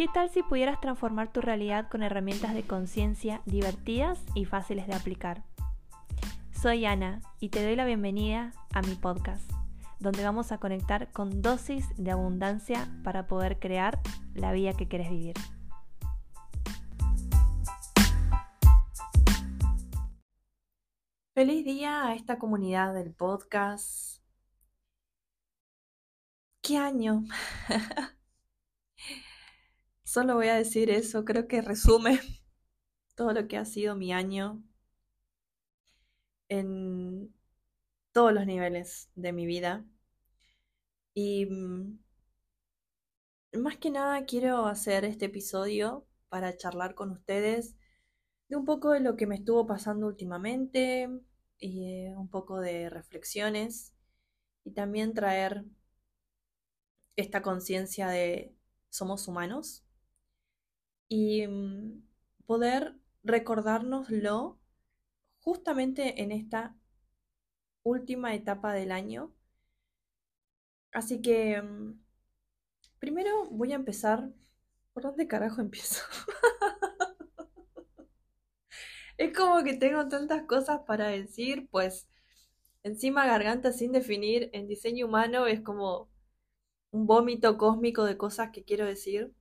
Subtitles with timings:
[0.00, 4.94] ¿Qué tal si pudieras transformar tu realidad con herramientas de conciencia divertidas y fáciles de
[4.94, 5.44] aplicar?
[6.52, 9.44] Soy Ana y te doy la bienvenida a mi podcast,
[9.98, 14.00] donde vamos a conectar con dosis de abundancia para poder crear
[14.32, 15.34] la vida que quieres vivir.
[21.34, 24.22] Feliz día a esta comunidad del podcast.
[26.62, 27.24] ¿Qué año?
[30.10, 32.18] Solo voy a decir eso, creo que resume
[33.14, 34.60] todo lo que ha sido mi año
[36.48, 37.32] en
[38.10, 39.84] todos los niveles de mi vida.
[41.14, 42.00] Y mm,
[43.52, 47.76] más que nada quiero hacer este episodio para charlar con ustedes
[48.48, 51.08] de un poco de lo que me estuvo pasando últimamente
[51.56, 53.94] y eh, un poco de reflexiones
[54.64, 55.64] y también traer
[57.14, 58.56] esta conciencia de
[58.88, 59.84] somos humanos
[61.10, 62.02] y mm,
[62.46, 64.58] poder recordárnoslo
[65.40, 66.76] justamente en esta
[67.82, 69.34] última etapa del año.
[70.92, 72.00] Así que mm,
[72.98, 74.30] primero voy a empezar.
[74.92, 76.02] ¿Por dónde carajo empiezo?
[79.18, 82.08] es como que tengo tantas cosas para decir, pues
[82.84, 86.10] encima garganta sin definir en diseño humano es como
[86.92, 89.32] un vómito cósmico de cosas que quiero decir.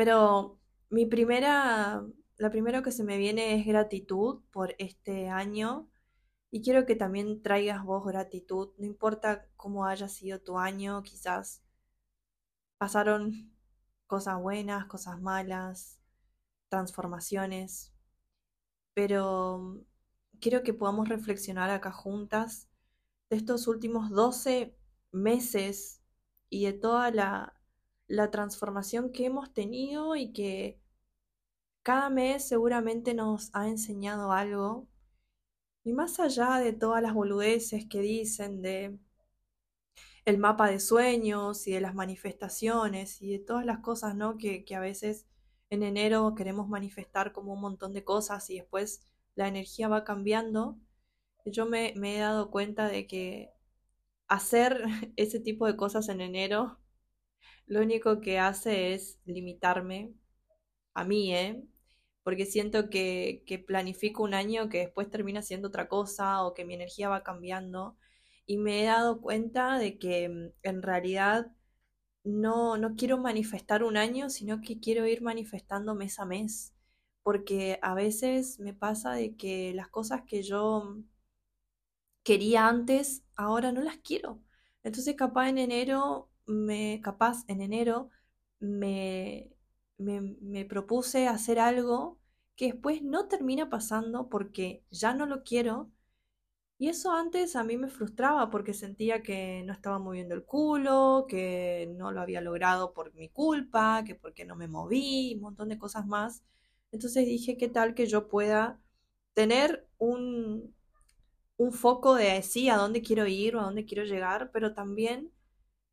[0.00, 2.02] Pero mi primera,
[2.38, 5.90] la primero que se me viene es gratitud por este año
[6.50, 11.62] y quiero que también traigas vos gratitud, no importa cómo haya sido tu año, quizás
[12.78, 13.52] pasaron
[14.06, 16.00] cosas buenas, cosas malas,
[16.70, 17.92] transformaciones,
[18.94, 19.84] pero
[20.40, 22.70] quiero que podamos reflexionar acá juntas
[23.28, 24.74] de estos últimos 12
[25.12, 26.00] meses
[26.48, 27.59] y de toda la,
[28.10, 30.80] la transformación que hemos tenido y que
[31.82, 34.88] cada mes seguramente nos ha enseñado algo.
[35.84, 38.98] Y más allá de todas las boludeces que dicen de
[40.24, 44.38] el mapa de sueños y de las manifestaciones y de todas las cosas, ¿no?
[44.38, 45.26] Que, que a veces
[45.70, 49.06] en enero queremos manifestar como un montón de cosas y después
[49.36, 50.78] la energía va cambiando.
[51.46, 53.52] Yo me, me he dado cuenta de que
[54.28, 54.82] hacer
[55.16, 56.79] ese tipo de cosas en enero
[57.70, 60.12] lo único que hace es limitarme
[60.94, 61.64] a mí, ¿eh?
[62.24, 66.64] Porque siento que, que planifico un año que después termina siendo otra cosa o que
[66.64, 67.96] mi energía va cambiando.
[68.46, 71.52] Y me he dado cuenta de que mm, en realidad
[72.24, 76.74] no, no quiero manifestar un año, sino que quiero ir manifestando mes a mes.
[77.22, 80.96] Porque a veces me pasa de que las cosas que yo
[82.24, 84.40] quería antes, ahora no las quiero.
[84.82, 88.10] Entonces capaz en enero me, capaz en enero,
[88.60, 89.50] me,
[89.98, 92.18] me, propuse hacer algo
[92.56, 95.90] que después no termina pasando porque ya no lo quiero.
[96.78, 101.26] Y eso antes a mí me frustraba porque sentía que no estaba moviendo el culo,
[101.28, 105.68] que no lo había logrado por mi culpa, que porque no me moví, un montón
[105.68, 106.42] de cosas más.
[106.92, 108.80] Entonces dije, ¿qué tal que yo pueda
[109.34, 110.74] tener un,
[111.58, 115.30] un foco de sí, a dónde quiero ir o a dónde quiero llegar, pero también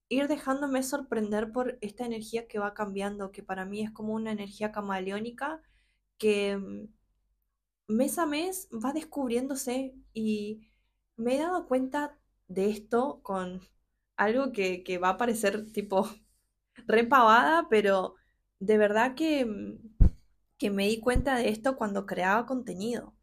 [0.09, 4.31] ir dejándome sorprender por esta energía que va cambiando, que para mí es como una
[4.31, 5.61] energía camaleónica
[6.17, 6.87] que mm,
[7.87, 10.69] mes a mes va descubriéndose y
[11.17, 13.61] me he dado cuenta de esto con
[14.17, 16.09] algo que, va a parecer tipo
[16.87, 18.15] repavada, pero
[18.59, 19.79] de verdad que, mm,
[20.57, 23.16] que me di cuenta de esto cuando creaba contenido.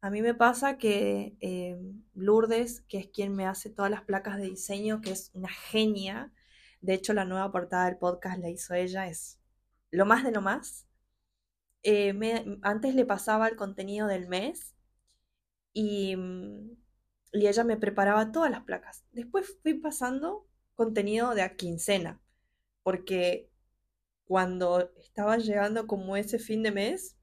[0.00, 1.76] A mí me pasa que eh,
[2.14, 6.32] Lourdes, que es quien me hace todas las placas de diseño, que es una genia,
[6.80, 9.40] de hecho la nueva portada del podcast la hizo ella, es
[9.90, 10.86] lo más de lo más.
[11.82, 12.14] Eh,
[12.62, 14.76] antes le pasaba el contenido del mes
[15.72, 16.16] y,
[17.32, 19.04] y ella me preparaba todas las placas.
[19.12, 22.20] Después fui pasando contenido de a quincena,
[22.84, 23.50] porque
[24.26, 27.17] cuando estaba llegando como ese fin de mes,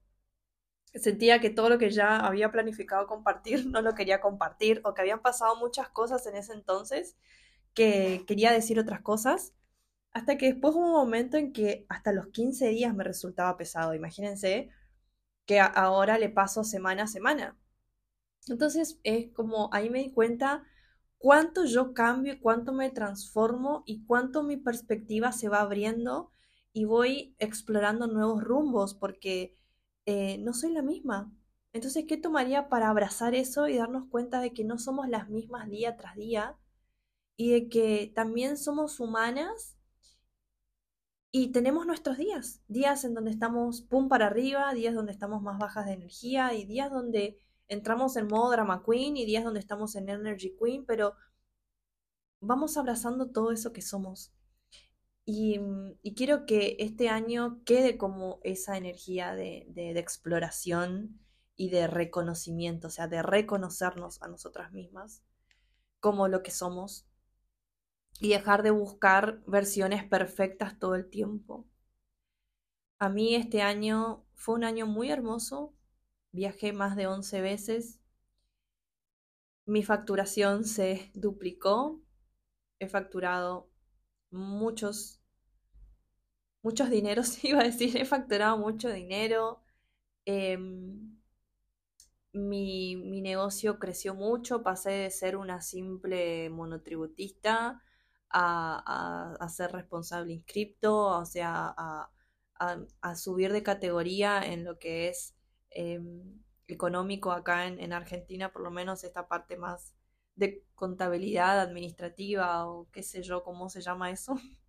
[0.94, 5.02] sentía que todo lo que ya había planificado compartir no lo quería compartir o que
[5.02, 7.16] habían pasado muchas cosas en ese entonces
[7.74, 9.54] que quería decir otras cosas.
[10.12, 13.94] Hasta que después hubo un momento en que hasta los 15 días me resultaba pesado.
[13.94, 14.70] Imagínense
[15.46, 17.56] que ahora le paso semana a semana.
[18.48, 20.64] Entonces es como ahí me di cuenta
[21.18, 26.30] cuánto yo cambio y cuánto me transformo y cuánto mi perspectiva se va abriendo
[26.72, 29.56] y voy explorando nuevos rumbos porque
[30.06, 31.32] eh, no soy la misma.
[31.72, 35.68] Entonces, ¿qué tomaría para abrazar eso y darnos cuenta de que no somos las mismas
[35.68, 36.56] día tras día
[37.36, 39.76] y de que también somos humanas
[41.30, 45.58] Y tenemos nuestros días, días en donde estamos pum para arriba, días donde estamos más
[45.58, 47.38] bajas de energía y días donde
[47.68, 51.14] entramos en modo drama queen y días donde estamos en energy queen, pero
[52.40, 54.32] vamos abrazando todo eso que somos.
[55.28, 55.60] Y,
[56.14, 61.18] quiero que este año quede como esa energía de, de, exploración
[61.56, 65.24] y de reconocimiento, o sea, de reconocernos a nosotras mismas
[65.98, 67.08] como lo que somos
[68.20, 71.66] y dejar de buscar versiones perfectas todo el tiempo.
[73.00, 75.74] A mí este año fue un año muy hermoso,
[76.30, 77.98] viajé más de 11 veces,
[79.64, 82.00] mi facturación se duplicó,
[82.78, 83.68] he facturado
[84.30, 85.20] muchos,
[86.62, 89.62] muchos dineros, iba a decir, he facturado mucho dinero.
[90.24, 91.16] Em,
[92.32, 97.82] mi, mi, negocio creció mucho, pasé de ser una simple monotributista
[98.30, 102.10] a, a, ser responsable inscripto, o sea, a,
[103.00, 105.34] a, subir de categoría en lo que es
[105.70, 109.95] em, económico acá en, en, Argentina, por lo menos esta parte más
[110.36, 114.36] de contabilidad administrativa o qué sé yo, cómo se llama eso.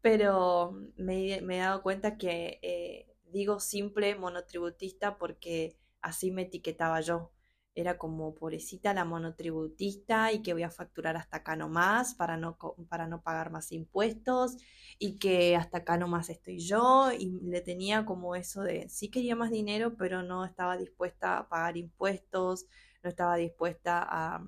[0.00, 7.32] Pero me, he dado cuenta que eh, digo simple monotributista porque así me etiquetaba yo
[7.74, 12.58] era como pobrecita la monotributista y que voy a facturar hasta acá nomás para no,
[12.88, 14.56] para no pagar más impuestos
[14.98, 19.36] y que hasta acá nomás estoy yo y le tenía como eso de sí quería
[19.36, 22.66] más dinero pero no estaba dispuesta a pagar impuestos,
[23.02, 24.44] no estaba dispuesta a, a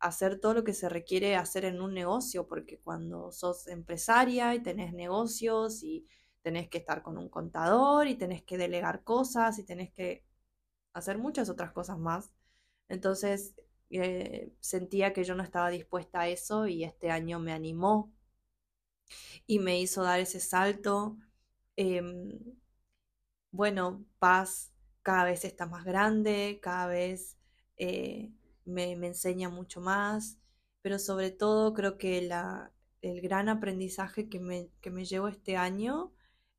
[0.00, 4.62] hacer todo lo que se requiere hacer en un negocio porque cuando sos empresaria y
[4.62, 6.06] tenés negocios y
[6.42, 10.24] tenés que estar con un contador y tenés que delegar cosas y tenés que
[10.94, 12.32] hacer muchas otras cosas más
[12.88, 13.54] entonces
[13.90, 18.12] eh, sentía que yo no estaba dispuesta a eso y este año me animó
[19.46, 21.16] y me hizo dar ese salto.
[21.76, 22.30] Em,
[23.50, 24.72] bueno, paz
[25.02, 27.36] cada vez está más grande, cada vez
[27.82, 28.30] eh,
[28.64, 30.38] me, enseña mucho más,
[30.82, 32.18] pero sobre todo creo que
[33.02, 36.12] el gran aprendizaje que me, que me llevo este año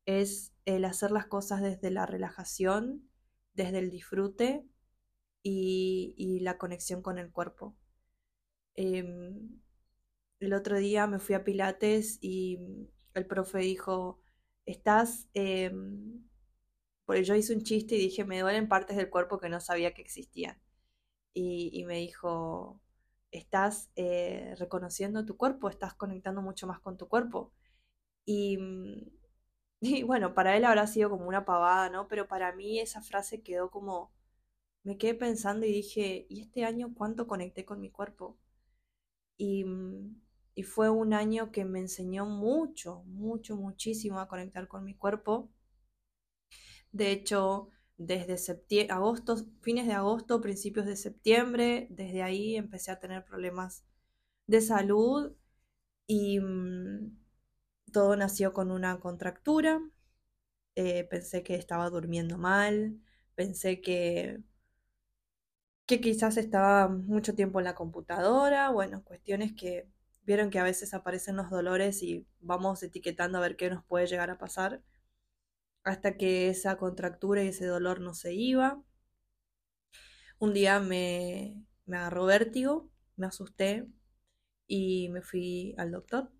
[0.06, 3.08] es el hacer las cosas desde la relajación,
[3.54, 4.66] desde el disfrute
[5.42, 7.74] y, la conexión con el cuerpo.
[8.76, 9.60] Em,
[10.40, 12.58] el otro día me fui a Pilates y
[13.14, 14.20] el profe dijo,
[14.66, 15.28] estás...
[15.34, 16.24] Em,
[17.06, 19.94] porque yo hice un chiste y dije, me duelen partes del cuerpo que no sabía
[19.94, 20.63] que existían.
[21.34, 22.80] Y, me dijo,
[23.32, 27.52] estás eh, reconociendo tu cuerpo, estás conectando mucho más con tu cuerpo.
[28.26, 28.58] Y,
[29.80, 32.08] y, bueno, para él habrá sido como una pavada, ¿no?
[32.08, 34.12] Pero para mí esa frase quedó como
[34.84, 38.38] me quedé pensando y dije, ¿y este año cuánto conecté con mi cuerpo?
[39.36, 40.20] Y, mm,
[40.54, 45.50] y fue un año que me enseñó mucho, mucho, muchísimo a conectar con mi cuerpo.
[46.92, 48.36] De hecho, desde
[48.90, 53.84] agosto, fines de agosto, principios de septiembre, desde ahí empecé a tener problemas
[54.46, 55.34] de salud
[56.06, 57.16] y mm,
[57.92, 59.80] todo nació con una contractura.
[60.76, 63.00] Eh, pensé que estaba durmiendo mal,
[63.36, 64.42] pensé que
[65.86, 69.88] que quizás estaba mucho tiempo en la computadora, bueno, cuestiones que
[70.24, 74.06] vieron que a veces aparecen los dolores y vamos etiquetando a ver qué nos puede
[74.06, 74.82] llegar a pasar,
[75.84, 78.82] hasta que esa contractura y ese dolor no se iba.
[80.38, 83.86] Un día me, me agarró vértigo, me asusté
[84.66, 86.32] y me fui al doctor,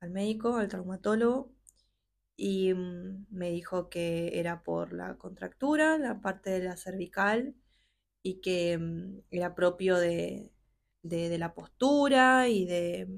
[0.00, 1.52] al médico, al traumatólogo,
[2.36, 7.54] y mm, me dijo que era por la contractura, la parte de la cervical,
[8.22, 10.52] y que mm, era propio de,
[11.02, 13.08] la postura y de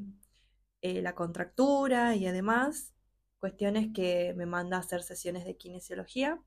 [0.82, 2.95] eh, la contractura y además
[3.38, 6.40] cuestiones que me manda a hacer sesiones de kinesiología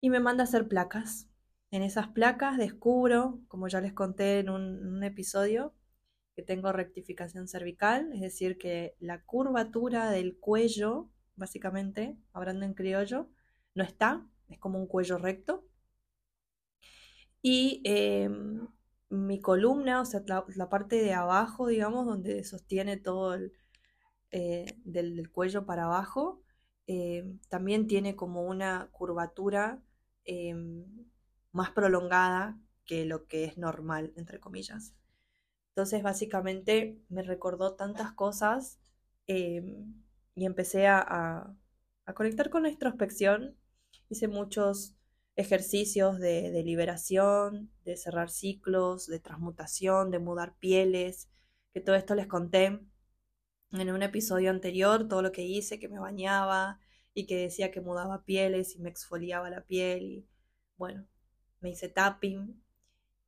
[0.00, 1.28] y me manda a hacer placas.
[1.70, 5.74] En esas placas descubro, como ya les conté en un, episodio,
[6.36, 13.28] que tengo rectificación cervical, es decir, que la curvatura del cuello, básicamente, hablando en criollo,
[13.74, 15.64] no está, es como un cuello recto,
[17.42, 18.68] y em,
[19.10, 23.52] mi columna, o sea, la, parte de abajo, digamos, donde sostiene todo el,
[24.32, 26.42] eh, del, cuello para abajo,
[26.86, 29.80] em, también tiene como una curvatura
[30.24, 30.84] em,
[31.52, 34.94] más prolongada que lo que es normal, entre comillas.
[35.70, 38.78] Entonces, básicamente me recordó tantas cosas
[39.26, 41.56] y empecé a,
[42.04, 43.56] a conectar con la introspección.
[44.08, 44.94] Hice muchos
[45.36, 51.30] ejercicios de, liberación, de cerrar ciclos, de transmutación, de mudar pieles,
[51.72, 52.80] que todo esto les conté
[53.72, 56.78] en un episodio anterior todo lo que hice, que me bañaba
[57.14, 60.26] y que decía que mudaba pieles y me exfoliaba la piel y
[60.76, 61.06] bueno,
[61.60, 62.62] me hice tapping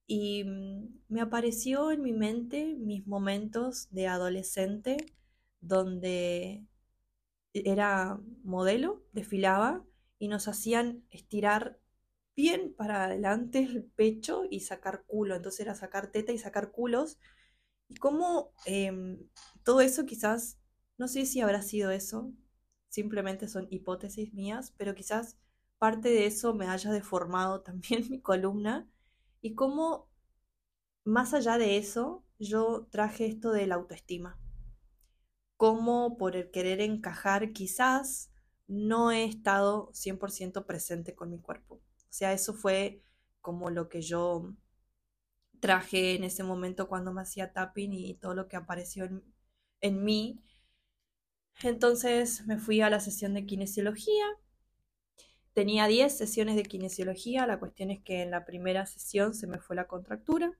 [0.06, 4.98] y mm, me apareció en mi mente mis momentos de adolescente
[5.60, 6.66] donde
[7.54, 9.84] era modelo, desfilaba
[10.18, 11.78] y nos hacían estirar
[12.36, 15.36] bien para adelante el pecho y sacar culo.
[15.36, 17.18] Entonces era sacar teta y sacar culos.
[17.88, 19.18] Y cómo em,
[19.62, 20.58] todo eso quizás,
[20.98, 22.32] no sé si habrá sido eso,
[22.88, 25.36] simplemente son hipótesis mías, pero quizás
[25.78, 28.88] parte de eso me haya deformado también mi columna.
[29.40, 30.08] Y cómo,
[31.04, 34.38] más allá de eso, yo traje esto de la autoestima.
[35.56, 38.30] Cómo por el querer encajar quizás
[38.66, 41.76] no he estado 100% presente con mi cuerpo.
[41.76, 43.02] O sea, eso fue
[43.40, 44.54] como lo que yo
[45.64, 49.09] traje en ese momento cuando me hacía tapping y todo lo que apareció
[49.80, 50.44] en, mí.
[51.62, 54.26] Entonces me fui a la sesión de kinesiología.
[55.54, 57.47] Tenía 10 sesiones de kinesiología.
[57.47, 60.52] La cuestión es que en la primera sesión se me fue la contractura.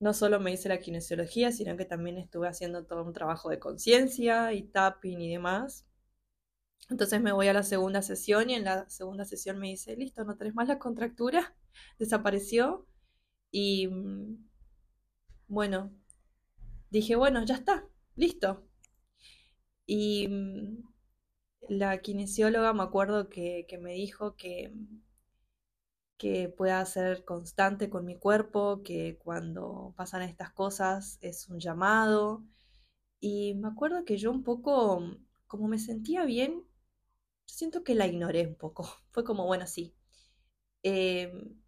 [0.00, 3.60] No solo me hice la kinesiología, sino que también estuve haciendo todo un trabajo de
[3.60, 5.87] conciencia y tapping y demás.
[6.90, 10.24] Entonces me voy a la segunda sesión y en la segunda sesión me dice, listo,
[10.24, 11.54] no tenés más la contractura,
[11.98, 12.86] desapareció.
[13.50, 14.48] Y mm,
[15.48, 15.92] bueno,
[16.90, 18.66] dije, bueno, ya está, listo.
[19.86, 20.82] Y mm,
[21.68, 24.72] la kinesióloga me acuerdo que, me dijo que,
[26.16, 32.44] que pueda ser constante con mi cuerpo, que cuando pasan estas cosas es un llamado.
[33.20, 35.02] Y me acuerdo que yo un poco,
[35.46, 36.67] como me sentía bien,
[37.48, 38.84] siento que la ignoré un poco.
[39.12, 39.94] Fue como, bueno, sí.
[40.84, 41.60] Em,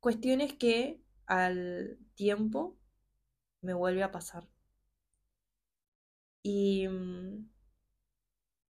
[0.00, 2.78] cuestiones que al tiempo
[3.62, 4.48] me vuelve a pasar.
[6.44, 7.46] Y mm,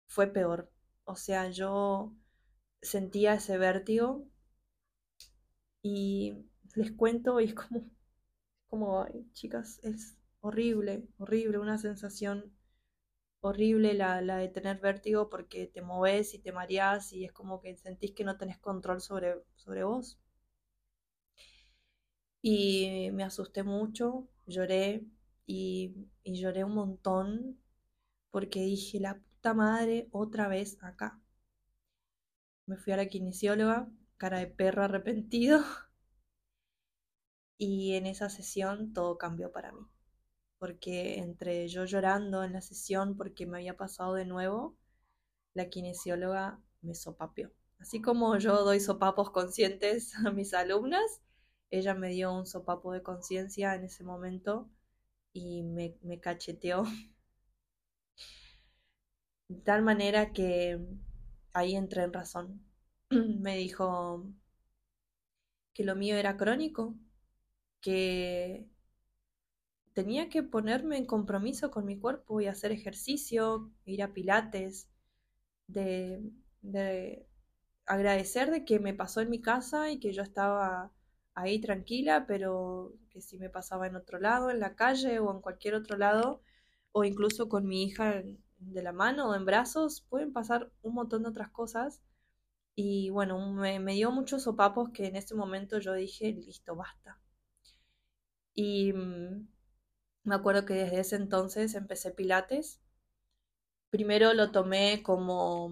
[0.07, 0.69] fue peor.
[1.05, 2.13] O sea, yo
[2.81, 4.25] sentía ese vértigo
[5.81, 7.89] y les cuento y es como,
[8.69, 12.53] como, chicas, es horrible, horrible, una sensación
[13.41, 17.75] horrible la, de tener vértigo porque te moves y te mareas y es como que
[17.75, 20.19] sentís que no tenés control sobre, sobre vos.
[22.41, 25.05] Y me asusté mucho, lloré
[25.45, 27.59] y, y lloré un montón
[28.31, 31.21] porque dije, la puta madre, otra vez acá.
[32.67, 35.59] Me fui a la kinesióloga, cara de perro arrepentido.
[37.59, 39.81] Y en esa sesión todo cambió para mí
[40.59, 44.75] porque entre yo llorando en la sesión porque me había pasado de nuevo,
[45.53, 47.51] la kinesióloga me sopapeó.
[47.79, 51.21] Así como yo doy sopapos conscientes a mis alumnas,
[51.71, 54.69] ella me dio un sopapo de conciencia en ese momento
[55.33, 56.83] y me, me cacheteó.
[59.49, 60.79] De tal manera que
[61.53, 62.63] ahí entré en razón.
[63.09, 64.25] me dijo
[65.73, 66.95] que lo mío era crónico,
[67.81, 68.67] que
[69.97, 74.87] tenía que ponerme en compromiso con mi cuerpo y hacer ejercicio, ir a pilates,
[75.67, 77.25] de,
[77.87, 80.91] agradecer de que me pasó en mi casa y que yo estaba
[81.33, 85.41] ahí tranquila, pero que si me pasaba en otro lado, en la calle o en
[85.41, 86.43] cualquier otro lado,
[86.91, 88.21] o incluso con mi hija
[88.59, 92.03] de la mano o en brazos, pueden pasar un montón de otras cosas.
[92.75, 97.19] Y bueno, me, me dio muchos sopapos que en ese momento yo dije, listo, basta.
[98.53, 99.47] Y mm,
[100.27, 102.81] me acuerdo que desde ese entonces empecé Pilates.
[103.89, 105.65] Primero lo tomé como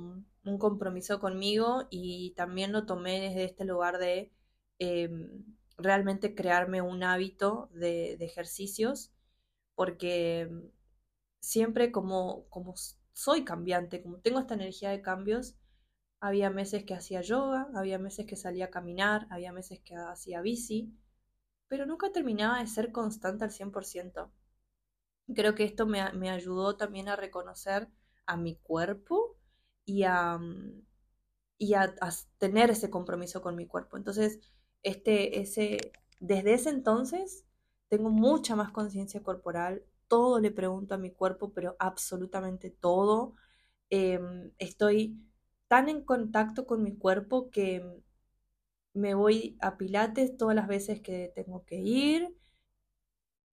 [0.46, 4.32] un compromiso conmigo y también lo tomé desde este lugar de
[4.80, 5.44] em,
[5.78, 9.12] realmente crearme un hábito de, ejercicios,
[9.76, 10.50] porque
[11.42, 12.76] siempre como, como
[13.14, 15.56] soy cambiante, como tengo esta energía de cambios,
[16.22, 20.42] había meses que hacía yoga, había meses que salía a caminar, había meses que hacía
[20.42, 20.94] bici,
[21.68, 24.32] pero nunca terminaba de ser constante al 100%.
[25.34, 27.90] Creo que esto me, ayudó también a reconocer
[28.26, 29.38] a mi cuerpo
[29.86, 30.84] y a, mm,
[31.58, 31.96] y a,
[32.38, 33.98] tener ese compromiso con mi cuerpo.
[33.98, 34.40] Entonces,
[34.84, 37.46] este, ese, desde ese entonces
[37.90, 43.34] tengo mucha más conciencia corporal, todo le pregunto a mi cuerpo, pero absolutamente todo.
[43.90, 45.20] Em, estoy
[45.68, 47.84] tan en contacto con mi cuerpo que
[48.94, 52.36] me voy a pilates todas las veces que tengo que ir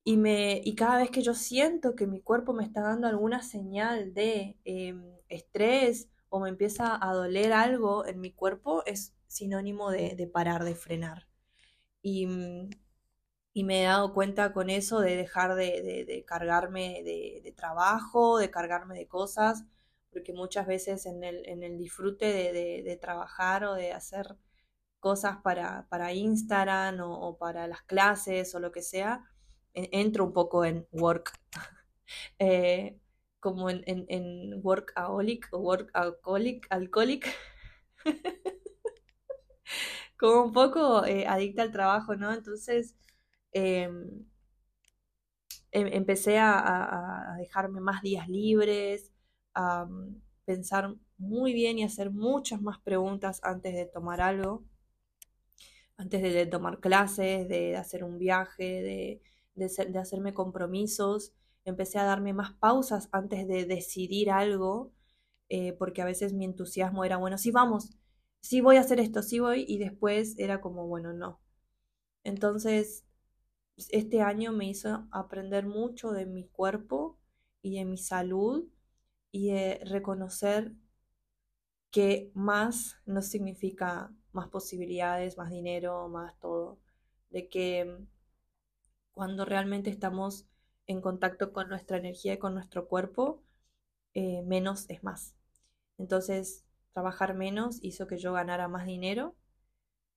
[0.05, 3.43] y, me, y cada vez que yo siento que mi cuerpo me está dando alguna
[3.43, 9.91] señal de em, estrés o me empieza a doler algo en mi cuerpo, es sinónimo
[9.91, 11.29] de, parar, de frenar.
[12.03, 12.71] Y, mm,
[13.55, 18.95] y me he dado cuenta con eso de dejar de, cargarme de, trabajo, de cargarme
[18.97, 19.65] de cosas,
[20.11, 24.37] porque muchas veces en el, en el disfrute de, trabajar o de hacer
[25.01, 29.25] cosas para, para Instagram o, para las clases o lo que sea,
[29.75, 31.33] entro un poco en work,
[32.39, 32.99] eh,
[33.41, 35.49] como en, en, en o workaholic,
[36.71, 37.37] alcoholic.
[40.23, 42.33] como un poco eh, adicta al trabajo, ¿no?
[42.33, 42.95] Entonces
[43.53, 44.25] em,
[45.73, 49.13] em, empecé a, dejarme más días libres,
[49.55, 54.65] a mm, pensar muy bien y hacer muchas más preguntas antes de tomar algo,
[55.97, 59.21] antes de, tomar clases, de, hacer un viaje,
[59.55, 61.33] de, hacerme compromisos.
[61.65, 64.93] Empecé a darme más pausas antes de decidir algo,
[65.49, 67.91] eh, porque a veces mi entusiasmo era, bueno, sí, vamos,
[68.41, 71.41] sí voy a hacer esto, sí voy, y después era como, bueno, no.
[72.25, 73.05] Entonces,
[73.91, 77.19] este año me hizo aprender mucho de mi cuerpo
[77.63, 78.69] y de mi salud
[79.33, 79.53] y
[79.85, 80.75] reconocer
[81.91, 86.79] que más no significa más posibilidades, más dinero, más todo.
[87.31, 87.99] De que
[89.13, 90.47] cuando realmente estamos
[90.87, 93.43] en contacto con nuestra energía y con nuestro cuerpo,
[94.15, 95.35] eh, menos es más.
[95.99, 99.37] Entonces, trabajar menos hizo que yo ganara más dinero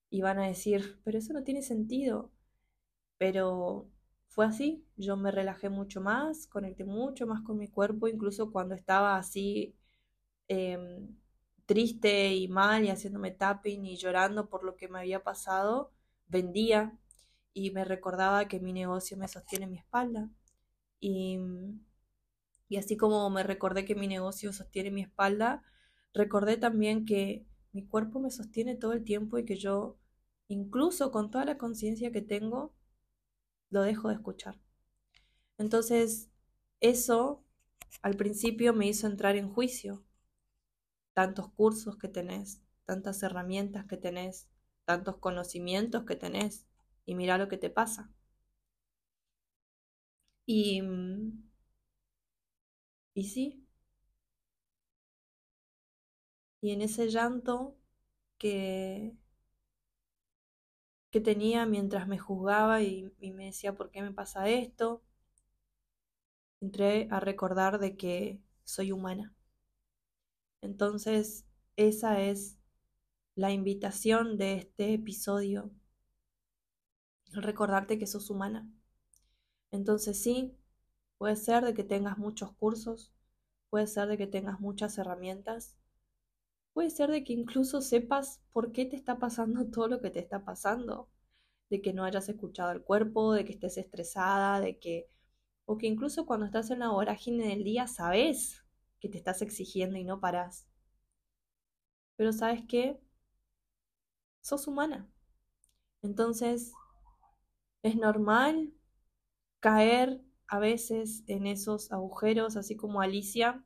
[0.10, 2.32] y van a decir, pero eso no tiene sentido.
[3.18, 3.90] Pero
[4.30, 8.76] fue así, yo me relajé mucho más, conecté mucho más con mi cuerpo, incluso cuando
[8.76, 9.76] estaba así
[10.48, 11.16] em,
[11.66, 15.92] triste y mal y haciéndome tapping y llorando por lo que me había pasado,
[16.28, 16.98] vendía
[17.56, 20.30] y me recordaba que mi negocio me sostiene mi espalda.
[21.00, 21.40] Y,
[22.70, 25.64] y así como me recordé que mi negocio sostiene mi espalda,
[26.16, 29.98] Recordé también que mi cuerpo me sostiene todo el tiempo y que yo,
[30.48, 32.74] incluso con toda la conciencia que tengo,
[33.70, 34.58] lo dejo de escuchar.
[35.58, 36.30] Entonces,
[36.80, 37.44] eso
[38.02, 40.06] al principio me hizo entrar en juicio.
[41.14, 44.48] Tantos cursos que tenés, tantas herramientas que tenés,
[44.86, 46.66] tantos conocimientos que tenés,
[47.06, 48.10] y mira lo que te pasa.
[50.48, 50.82] Y,
[53.16, 53.66] y sí,
[56.62, 57.78] y en ese llanto
[58.38, 59.16] que,
[61.12, 65.02] que tenía mientras me juzgaba y, me decía por qué me pasa esto,
[66.60, 69.34] entré a recordar de que soy humana.
[70.62, 71.46] Entonces,
[71.78, 72.58] esa es
[73.36, 75.72] la invitación de este episodio,
[77.44, 78.68] recordarte que sos humana.
[79.72, 80.58] Entonces sí,
[81.20, 83.14] puede ser de que tengas muchos cursos,
[83.70, 85.78] puede ser de que tengas muchas herramientas,
[86.74, 90.20] Puede ser de que incluso sepas por qué te está pasando todo lo que te
[90.20, 91.10] está pasando,
[91.72, 95.10] de que no hayas escuchado el cuerpo, de que estés estresada, de que
[95.66, 98.64] o que incluso cuando estás en la vorágine del día sabes
[99.00, 100.68] que te estás exigiendo y no parás.
[102.18, 103.00] Pero sabes qué?
[104.40, 105.10] Sos humana.
[106.04, 106.74] Entonces,
[107.86, 108.74] es normal
[109.60, 113.64] caer a veces en esos agujeros, así como Alicia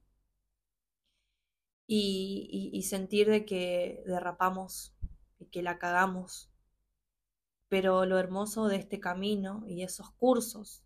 [1.88, 4.94] y, sentir de que derrapamos
[5.40, 6.52] y que la cagamos.
[7.70, 10.84] Pero lo hermoso de este camino y esos cursos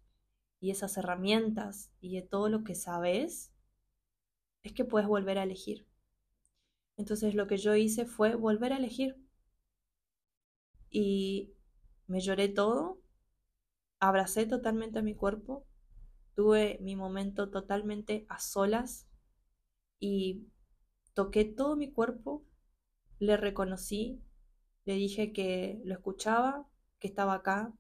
[0.60, 3.52] y esas herramientas y de todo lo que sabes
[4.62, 5.88] es que puedes volver a elegir.
[6.98, 9.18] Entonces lo que yo hice fue volver a elegir.
[10.92, 11.56] Y
[12.06, 13.03] me lloré todo,
[14.08, 15.66] abracé totalmente a mi cuerpo,
[16.36, 19.08] tuve mi momento totalmente a solas
[20.00, 20.48] y
[21.14, 22.44] Toqué todo mi cuerpo,
[23.20, 24.20] le reconocí,
[24.86, 26.68] le dije que lo escuchaba,
[27.00, 27.74] que estaba acá,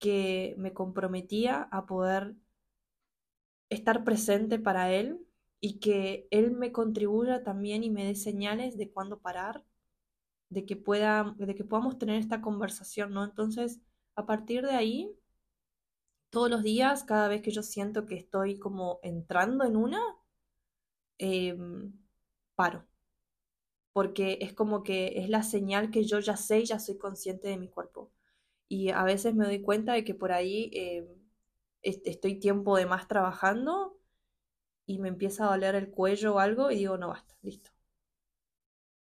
[0.00, 2.34] que me comprometía a poder
[3.68, 5.18] estar presente para él
[5.60, 9.64] y que él me contribuya también y me dé señales de cuándo parar,
[10.50, 13.24] de que pueda, de que podamos tener esta conversación, ¿no?
[13.24, 13.80] Entonces,
[14.20, 15.16] a partir de ahí,
[16.30, 20.00] todos los días, cada vez que yo siento que estoy como entrando en una,
[21.18, 21.92] em,
[22.56, 22.84] paro.
[23.92, 27.48] Porque es como que es la señal que yo ya sé y ya soy consciente
[27.48, 28.12] de mi cuerpo.
[28.68, 31.06] Y a veces me doy cuenta de que por ahí em,
[31.82, 33.98] estoy tiempo de más trabajando
[34.86, 37.70] y me empieza a doler el cuello o algo y digo, no basta, listo.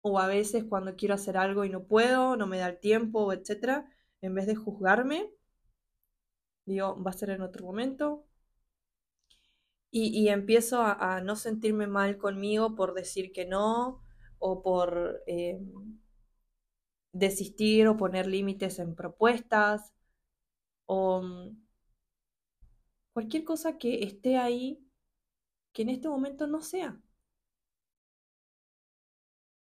[0.02, 3.32] O a veces cuando quiero hacer algo y no puedo, no me da el tiempo,
[3.32, 3.88] etcétera,
[4.24, 5.30] en vez de juzgarme,
[6.66, 8.26] digo, va a ser en otro momento,
[9.96, 14.02] y, empiezo a, no sentirme mal conmigo por decir que no
[14.40, 15.60] o por eh,
[17.12, 19.92] desistir o poner límites en propuestas
[20.86, 21.64] o mm,
[23.12, 24.84] cualquier cosa que esté ahí
[25.72, 27.00] que en este momento no sea.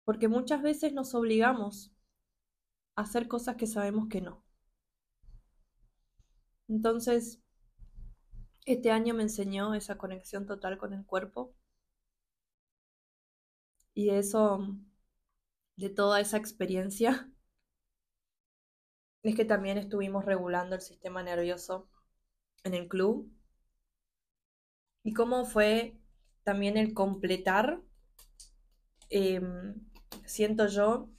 [0.04, 1.94] Porque muchas veces nos obligamos
[3.02, 4.44] hacer cosas que sabemos que no.
[6.70, 7.42] Entonces,
[8.66, 11.54] este año me enseñó esa conexión total con el cuerpo.
[13.94, 14.76] Y eso,
[15.78, 17.28] de toda esa experiencia,
[19.24, 21.88] es que también estuvimos regulando el sistema nervioso
[22.64, 23.32] en el club.
[25.04, 25.98] Y cómo fue
[26.44, 27.82] también el completar,
[29.10, 29.76] em,
[30.26, 31.10] siento yo,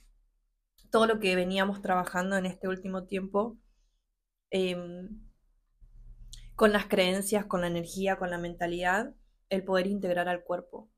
[0.91, 3.57] todo lo que veníamos trabajando en este último tiempo,
[4.51, 5.21] em,
[6.55, 9.15] con las creencias, con la energía, con la mentalidad,
[9.49, 10.89] el poder integrar al cuerpo.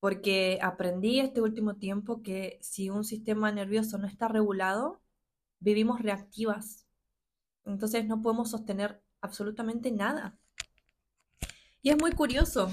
[0.00, 5.02] Porque aprendí este último tiempo que si un sistema nervioso no está regulado,
[5.60, 6.86] vivimos reactivas.
[7.64, 10.38] Entonces no podemos sostener absolutamente nada.
[11.82, 12.70] Y es muy curioso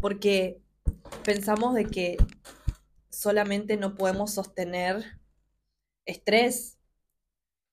[0.00, 0.62] porque
[1.24, 2.16] pensamos de que
[3.10, 5.17] solamente no podemos sostener
[6.08, 6.78] estrés,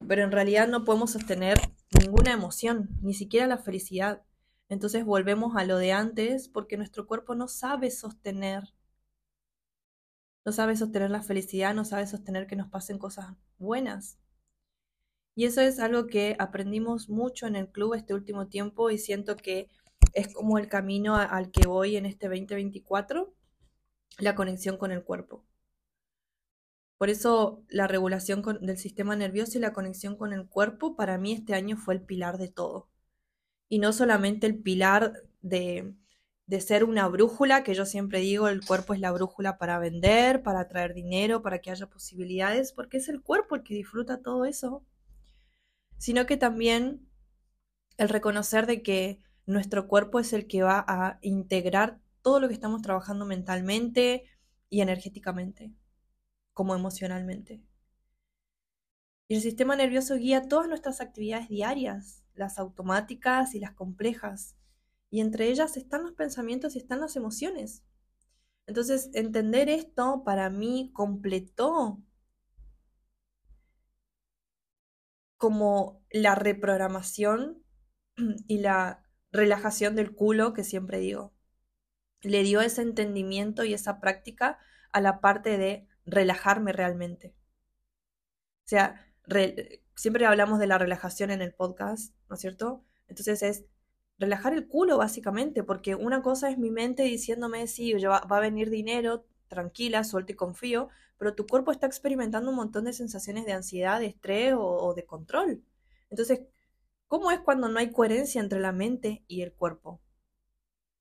[0.06, 1.58] pero en realidad no podemos sostener
[2.00, 4.22] ninguna emoción, ni siquiera la felicidad.
[4.68, 8.74] Entonces volvemos a lo de antes porque nuestro cuerpo no sabe sostener.
[10.44, 14.18] No sabe sostener la felicidad, no sabe sostener que nos pasen cosas buenas.
[15.34, 19.36] Y eso es algo que aprendimos mucho en el club este último tiempo y siento
[19.36, 19.68] que
[20.12, 23.34] es como el camino al que voy en este 2024,
[24.18, 25.44] la conexión con el cuerpo.
[26.98, 31.32] Por eso la regulación del sistema nervioso y la conexión con el cuerpo para mí
[31.32, 32.88] este año fue el pilar de todo.
[33.68, 35.94] Y no solamente el pilar de,
[36.46, 40.42] de ser una brújula, que yo siempre digo, el cuerpo es la brújula para vender,
[40.42, 44.44] para traer dinero, para que haya posibilidades, porque es el cuerpo el que disfruta todo
[44.46, 44.84] eso
[45.98, 47.08] sino que también
[47.96, 52.54] el reconocer de que nuestro cuerpo es el que va a integrar todo lo que
[52.54, 54.24] estamos trabajando mentalmente
[54.68, 55.72] y energéticamente,
[56.56, 57.62] como emocionalmente.
[59.28, 64.56] Y el sistema nervioso guía todas nuestras actividades diarias, las automáticas y las complejas.
[65.10, 67.84] Y entre ellas están los pensamientos y están las emociones.
[68.66, 72.02] Entonces, entender esto para mí completó
[75.36, 77.62] como la reprogramación
[78.48, 81.34] y la relajación del culo que siempre digo.
[82.22, 84.58] Le dio ese entendimiento y esa práctica
[84.90, 87.34] a la parte de relajarme realmente.
[88.64, 89.06] O sea,
[89.94, 92.84] siempre hablamos de la relajación en el podcast, ¿no es cierto?
[93.08, 93.64] Entonces es
[94.18, 98.40] relajar el culo básicamente, porque una cosa es mi mente diciéndome, sí, va, va a
[98.40, 100.88] venir dinero, tranquila, suelto y confío,
[101.18, 105.06] pero tu cuerpo está experimentando un montón de sensaciones de ansiedad, de estrés o, de
[105.06, 105.62] control.
[106.10, 106.40] Entonces,
[107.06, 110.00] ¿cómo es cuando no hay coherencia entre la mente y el cuerpo?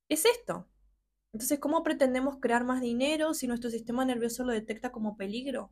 [0.10, 0.68] Es esto.
[1.36, 5.70] Entonces, ¿cómo pretendemos crear más dinero si nuestro sistema nervioso lo detecta como peligro?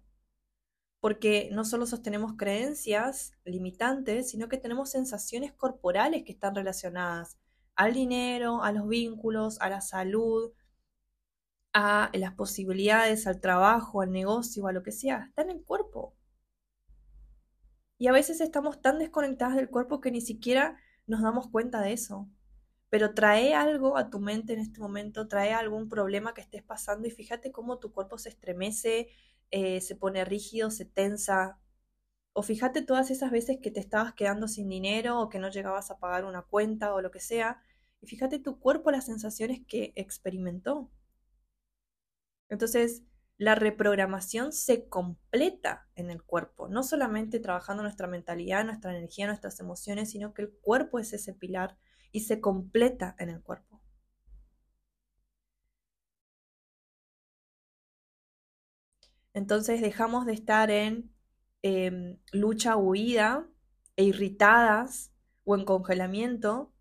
[1.00, 7.38] Porque no solo sostenemos creencias limitantes, sino que tenemos sensaciones corporales que están relacionadas
[7.76, 10.52] al dinero, a los vínculos, a la salud,
[11.72, 16.14] a las posibilidades, al trabajo, al negocio, a lo que sea, está en el cuerpo.
[17.98, 21.94] Y a veces estamos tan desconectadas del cuerpo que ni siquiera nos damos cuenta de
[21.94, 22.28] eso.
[22.94, 27.08] Pero trae algo a tu mente en este momento, trae algún problema que estés pasando
[27.08, 29.10] y fíjate cómo tu cuerpo se estremece,
[29.50, 31.60] eh, se pone rígido, se tensa.
[32.34, 35.90] O fíjate todas esas veces que te estabas quedando sin dinero o que no llegabas
[35.90, 37.64] a pagar una cuenta o lo que sea.
[38.00, 40.92] Y fíjate tu cuerpo las sensaciones que experimentó.
[42.48, 43.02] Entonces,
[43.40, 49.60] la reprogramación se completa en el cuerpo, no solamente trabajando nuestra mentalidad, nuestra energía, nuestras
[49.60, 51.76] emociones, sino que el cuerpo es ese pilar
[52.14, 53.82] y se completa en el cuerpo.
[59.34, 61.12] Entonces dejamos de estar en
[61.64, 63.48] em, lucha huida
[63.96, 65.12] e irritadas
[65.44, 66.72] o en congelamiento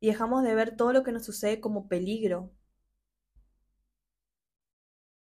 [0.00, 2.50] y dejamos de ver todo lo que nos sucede como peligro,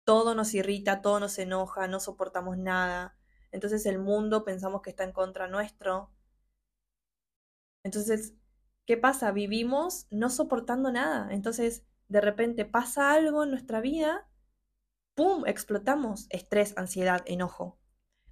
[0.04, 3.16] todo nos irrita, todo nos enoja, no soportamos nada.
[3.52, 6.10] Entonces el mundo pensamos que está en contra nuestro.
[7.84, 8.34] Entonces,
[8.90, 9.30] ¿qué pasa?
[9.30, 11.28] Vivimos no soportando nada.
[11.32, 14.28] Entonces, de repente pasa algo en nuestra vida,
[15.14, 15.44] ¡pum!
[15.46, 16.26] Explotamos.
[16.30, 17.78] Estrés, ansiedad, enojo.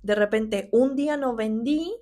[0.03, 1.95] De repente, un día no vendí,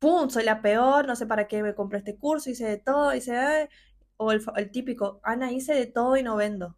[0.00, 0.30] ¡pum!
[0.30, 3.70] Soy la peor, no sé para qué me compré este curso, hice de todo, hice...
[4.16, 6.76] O el, el típico, Ana, hice de todo y no vendo.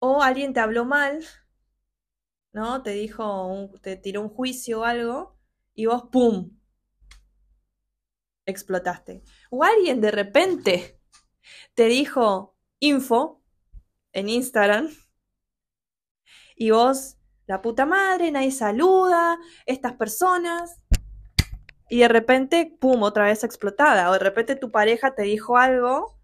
[0.00, 1.24] o alguien te habló mal,
[2.52, 2.82] ¿no?
[2.82, 5.33] Te dijo, te tiró un juicio o algo
[5.74, 6.50] y vos, ¡pum!
[8.46, 9.22] explotaste.
[9.50, 11.00] O alguien de repente
[11.74, 13.42] te dijo info
[14.12, 14.88] en Instagram
[16.56, 20.80] y vos, la puta madre, nadie saluda, estas personas,
[21.88, 24.10] y de repente, pum, otra vez explotada.
[24.10, 26.18] O de repente tu pareja te dijo algo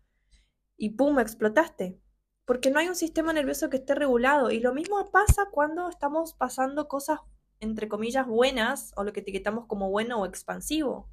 [0.77, 2.01] y pum, explotaste.
[2.45, 4.51] Porque no hay un sistema nervioso que esté regulado.
[4.51, 7.21] Y lo mismo pasa cuando estamos pasando cosas,
[7.61, 11.09] entre comillas, buenas, o lo que etiquetamos como bueno o expansivo.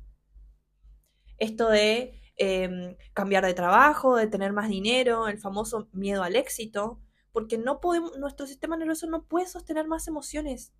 [1.37, 6.99] Esto de em, cambiar de trabajo, de tener más dinero, el famoso miedo al éxito,
[7.31, 10.73] porque no podemos, nuestro sistema nervioso no puede sostener más emociones,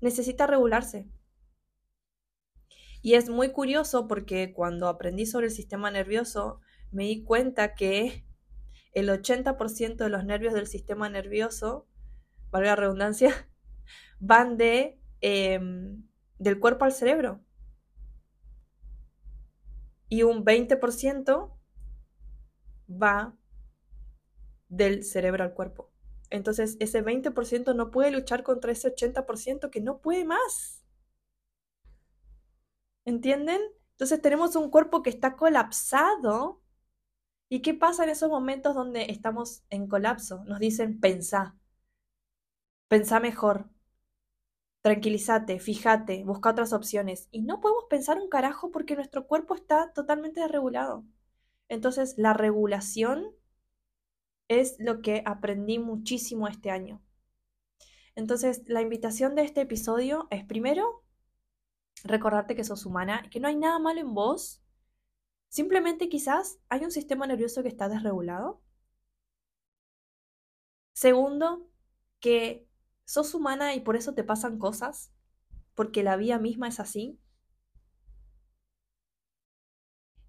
[0.00, 1.08] necesita regularse.
[3.02, 8.24] Y es muy curioso porque cuando aprendí sobre el sistema nervioso, me di cuenta que
[8.94, 11.86] el 80% de los nervios del sistema nervioso,
[12.50, 13.48] valga la redundancia,
[14.20, 16.04] van de, em,
[16.38, 17.40] del cuerpo al cerebro
[20.08, 21.58] y un 20%
[22.88, 23.36] va
[24.68, 25.90] del cerebro al cuerpo.
[26.30, 30.84] Entonces, ese 20% no puede luchar contra ese 80% que no puede más.
[33.04, 33.60] ¿Entienden?
[33.92, 36.62] Entonces tenemos un cuerpo que está colapsado.
[37.48, 40.44] ¿Y qué pasa en esos momentos donde estamos en colapso?
[40.44, 41.56] Nos dicen, pensá,
[42.88, 43.68] pensá mejor,
[44.84, 47.28] tranquilízate, fíjate, busca otras opciones.
[47.30, 51.04] Y no podemos pensar un carajo porque nuestro cuerpo está totalmente desregulado.
[51.68, 53.30] Entonces, la regulación
[54.46, 57.02] es lo que aprendí muchísimo este año.
[58.14, 61.02] Entonces, la invitación de este episodio es primero
[62.04, 64.62] recordarte que sos humana y que no hay nada malo en vos.
[65.48, 68.60] Simplemente quizás hay un sistema nervioso que está desregulado.
[70.92, 71.66] Segundo,
[72.20, 72.68] que
[73.04, 75.12] sos humana y por eso te pasan cosas,
[75.74, 77.18] porque la vida misma es así.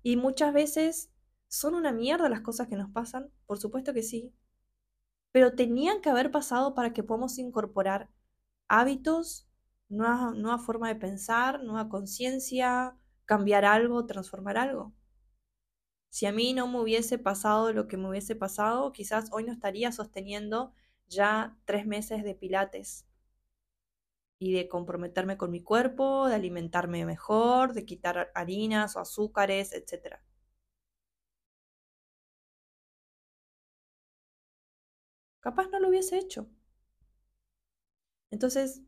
[0.03, 1.11] Y muchas veces
[1.47, 4.33] son una mierda las cosas que nos pasan, por supuesto que sí,
[5.31, 8.09] pero tenían que haber pasado para que podamos incorporar
[8.67, 9.47] hábitos,
[9.89, 14.93] nueva, nueva forma de pensar, nueva conciencia, cambiar algo, transformar algo.
[16.09, 19.51] Si a mí no me hubiese pasado lo que me hubiese pasado, quizás hoy no
[19.51, 20.73] estaría sosteniendo
[21.07, 23.05] ya tres meses de pilates
[24.39, 30.21] y de comprometerme con mi cuerpo, de alimentarme mejor, de quitar harinas o azúcares, etc.
[35.39, 36.47] Capaz no lo hubiese hecho.
[38.31, 38.81] Entonces,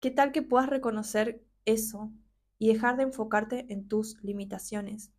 [0.00, 2.12] ¿qué tal que puedas reconocer eso
[2.58, 5.10] y dejar de enfocarte en tus limitaciones?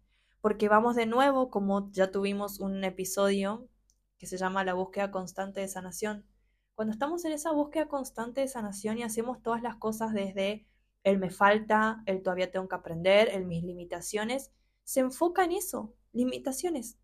[0.41, 3.67] Porque vamos de nuevo, como ya tuvimos un episodio
[4.17, 6.25] que se llama la búsqueda constante de sanación.
[6.73, 10.67] Cuando estamos en esa búsqueda constante de sanación y hacemos todas las cosas desde
[11.03, 14.51] el me falta, el todavía tengo que aprender, el mis limitaciones,
[14.83, 16.97] se enfoca en eso, limitaciones.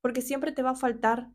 [0.00, 1.28] Porque siempre te va a faltar,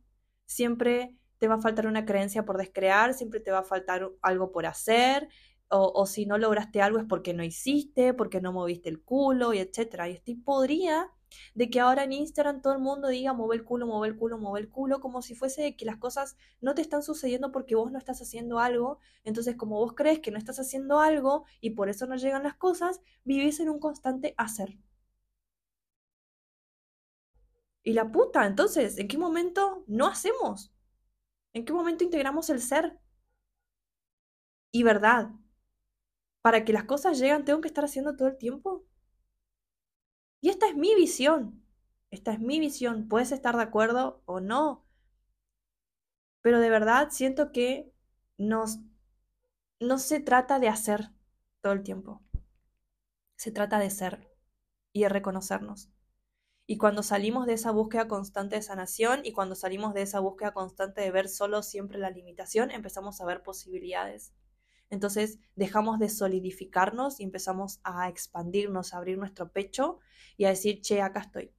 [0.45, 4.51] siempre te va a faltar una creencia por descrear, siempre te va a faltar algo
[4.51, 5.27] por hacer,
[5.75, 9.59] o, si no lograste algo es porque no hiciste, porque no moviste el culo, y
[9.59, 10.07] etcétera.
[10.07, 11.09] Y estoy podría
[11.55, 14.37] de que ahora en Instagram todo el mundo diga mueve el culo, mueve el culo,
[14.37, 17.91] mueve el culo, como si fuese que las cosas no te están sucediendo porque vos
[17.91, 18.99] no estás haciendo algo.
[19.23, 22.55] Entonces, como vos crees que no estás haciendo algo y por eso no llegan las
[22.55, 24.77] cosas, vivís en un constante hacer.
[27.83, 30.73] Y la puta, entonces, ¿en qué momento no hacemos?
[31.53, 32.99] ¿En qué momento integramos el ser?
[34.73, 35.29] Y verdad,
[36.41, 38.85] para que las cosas lleguen, tengo que estar haciendo todo el tiempo.
[40.43, 41.63] Y esta es mi visión.
[42.11, 43.07] Esta es mi visión.
[43.07, 44.85] Puedes estar de acuerdo o no.
[46.41, 47.93] Pero de verdad siento que
[48.37, 48.79] nos,
[49.79, 51.11] no se trata de hacer
[51.61, 52.21] todo el tiempo.
[53.37, 54.29] Se trata de ser
[54.91, 55.89] y de reconocernos.
[56.67, 60.51] Y cuando salimos de esa búsqueda constante de sanación y cuando salimos de esa búsqueda
[60.51, 64.33] constante de ver solo siempre la limitación, empezamos a ver posibilidades.
[64.89, 69.99] Entonces dejamos de solidificarnos y empezamos a expandirnos, a abrir nuestro pecho
[70.37, 71.51] y a decir, che, acá estoy.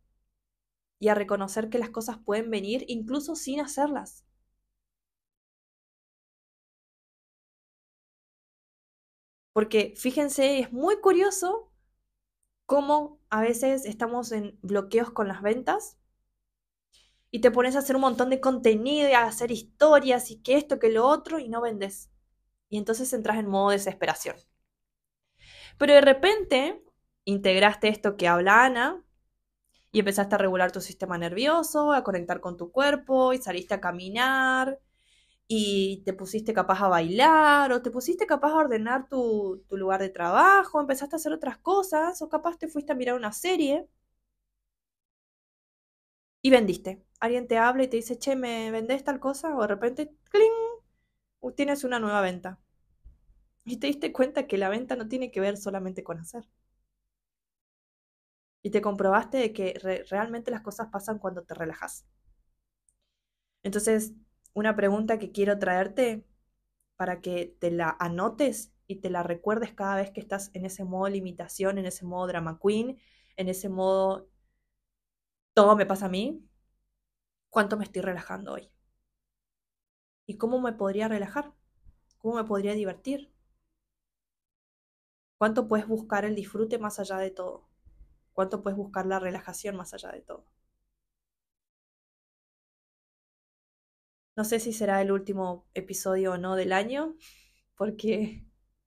[0.98, 4.24] Y a reconocer que las cosas pueden venir incluso sin hacerlas.
[9.52, 11.72] Porque fíjense, es muy curioso
[12.66, 15.96] cómo a veces estamos en bloqueos con las ventas
[17.30, 20.56] y te pones a hacer un montón de contenido y a hacer historias y que
[20.56, 22.10] esto, que lo otro y no vendes
[22.74, 24.34] y entonces entras en modo desesperación.
[25.78, 26.82] Pero de repente
[27.24, 29.04] integraste esto que habla Ana
[29.92, 33.80] y empezaste a regular tu sistema nervioso, a conectar con tu cuerpo y saliste a
[33.82, 34.80] caminar
[35.48, 40.00] y te pusiste capaz a bailar o te pusiste capaz a ordenar tu, tu lugar
[40.00, 43.88] de trabajo, empezaste a hacer otras cosas o capaz te fuiste a mirar una serie
[46.42, 47.02] y vendiste.
[47.20, 49.56] Alguien te habla y te dice, che, ¿me vendés tal cosa?
[49.56, 50.52] O de repente, ¡cling!
[51.56, 52.58] Tienes una nueva venta.
[53.66, 56.48] Y te diste cuenta que la venta no tiene que ver solamente con hacer.
[58.62, 62.04] Y te comprobaste de que realmente las cosas pasan cuando te relajas.
[63.62, 64.12] Entonces,
[64.52, 66.24] una pregunta que quiero traerte
[66.96, 70.84] para que te la anotes y te la recuerdes cada vez que estás en ese
[70.84, 72.98] modo limitación, en ese modo drama queen,
[73.36, 74.28] en ese modo
[75.54, 76.44] todo me pasa a mí,
[77.48, 78.70] cuánto me estoy relajando hoy.
[80.26, 81.54] ¿Y cómo me podría relajar?
[82.18, 83.33] ¿Cómo me podría divertir?
[85.38, 87.68] ¿Cuánto puedes buscar el disfrute más allá de todo?
[88.32, 90.46] ¿Cuánto puedes buscar la relajación más allá de todo?
[94.36, 97.14] No sé si será el último episodio o no del año,
[97.76, 98.44] porque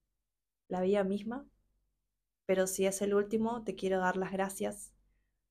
[0.67, 1.45] la vida misma,
[2.45, 4.93] pero si es el último, te quiero dar las gracias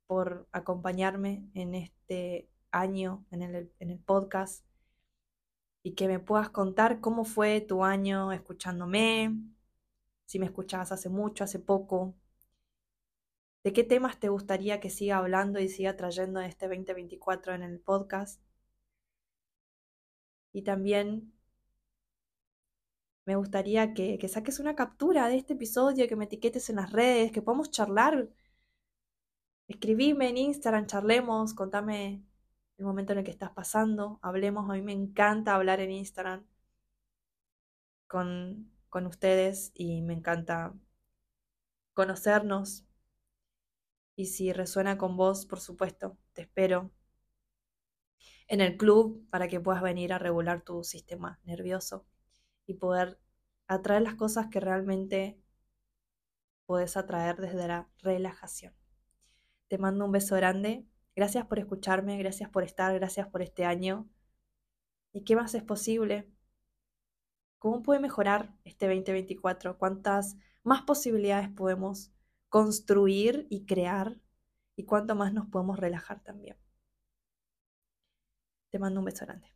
[0.06, 4.64] por acompañarme en este año en el, en el podcast
[5.82, 9.38] y que me puedas contar cómo fue tu año escuchándome,
[10.26, 12.14] si me escuchabas hace mucho, hace poco,
[13.64, 17.62] de qué temas te gustaría que siga hablando y siga trayendo en este 2024 en
[17.62, 18.40] el podcast.
[20.52, 21.32] Y también
[23.26, 26.92] me gustaría que, que saques una captura de este episodio, que me etiquetes en las
[26.92, 28.30] redes, que podamos charlar
[29.68, 32.22] Escribime en Instagram, charlemos, contame
[32.78, 34.68] el momento en el que estás pasando, hablemos.
[34.70, 36.44] A mí me encanta hablar en Instagram
[38.08, 40.72] con, con ustedes y me encanta
[41.92, 42.86] conocernos.
[44.16, 46.90] Y si resuena con vos, por supuesto, te espero
[48.48, 52.06] en el club para que puedas venir a regular tu sistema nervioso
[52.64, 53.20] y poder
[53.66, 55.38] atraer las cosas que realmente
[56.64, 58.72] puedes atraer desde la relajación.
[59.68, 60.86] Te mando un beso grande.
[61.14, 64.08] Gracias por escucharme, gracias por estar, gracias por este año.
[65.12, 66.30] ¿Y qué más es posible?
[67.58, 69.78] ¿Cómo puede mejorar este 2024?
[69.78, 72.12] ¿Cuántas más posibilidades podemos
[72.48, 74.16] construir y crear?
[74.76, 76.56] ¿Y cuánto más nos podemos relajar también?
[78.70, 79.55] Te mando un beso grande.